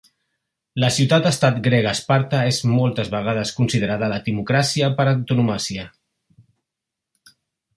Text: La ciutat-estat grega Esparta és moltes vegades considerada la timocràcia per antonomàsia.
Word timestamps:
La 0.83 0.87
ciutat-estat 0.93 1.59
grega 1.67 1.91
Esparta 1.97 2.39
és 2.53 2.61
moltes 2.71 3.11
vegades 3.17 3.51
considerada 3.59 4.09
la 4.15 4.19
timocràcia 4.29 4.89
per 5.01 5.07
antonomàsia. 5.13 5.87